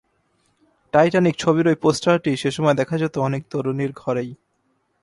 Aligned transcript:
Titanic 0.93 1.35
ছবির 1.37 1.65
ওই 1.67 1.75
পোস্টারটি 1.75 2.31
সে 2.37 2.49
সময় 2.51 2.75
দেখা 2.75 2.95
যেত 2.97 3.15
অনেক 3.17 3.41
তরুণীর 3.49 3.91
ঘরেই। 3.95 4.31